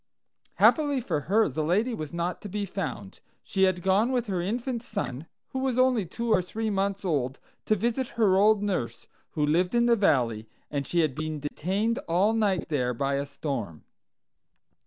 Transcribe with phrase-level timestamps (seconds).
[0.55, 3.19] "Happily for her, the lady was not to be found.
[3.43, 7.39] She had gone with her infant son, who was only two or three months old,
[7.67, 11.99] to visit her old nurse, who lived in the valley; and she had been detained
[12.07, 13.83] all night there by a storm.